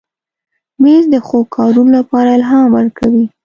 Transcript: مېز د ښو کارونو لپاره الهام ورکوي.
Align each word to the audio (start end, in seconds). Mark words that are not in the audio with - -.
مېز 0.81 1.03
د 1.13 1.15
ښو 1.25 1.39
کارونو 1.55 1.91
لپاره 1.99 2.29
الهام 2.37 2.67
ورکوي. 2.77 3.25